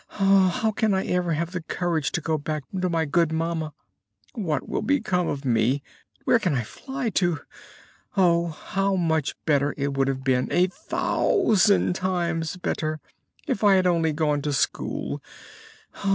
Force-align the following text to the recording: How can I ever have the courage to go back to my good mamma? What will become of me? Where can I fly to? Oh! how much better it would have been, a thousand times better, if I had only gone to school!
How 0.07 0.71
can 0.71 0.95
I 0.95 1.05
ever 1.05 1.33
have 1.33 1.51
the 1.51 1.61
courage 1.61 2.11
to 2.13 2.21
go 2.21 2.39
back 2.39 2.63
to 2.81 2.89
my 2.89 3.05
good 3.05 3.31
mamma? 3.31 3.71
What 4.33 4.67
will 4.67 4.81
become 4.81 5.27
of 5.27 5.45
me? 5.45 5.83
Where 6.23 6.39
can 6.39 6.55
I 6.55 6.63
fly 6.63 7.11
to? 7.11 7.41
Oh! 8.17 8.47
how 8.47 8.95
much 8.95 9.35
better 9.45 9.75
it 9.77 9.95
would 9.95 10.07
have 10.07 10.23
been, 10.23 10.47
a 10.51 10.65
thousand 10.65 11.93
times 11.93 12.57
better, 12.57 12.99
if 13.45 13.63
I 13.63 13.75
had 13.75 13.85
only 13.85 14.11
gone 14.11 14.41
to 14.41 14.53
school! 14.53 15.21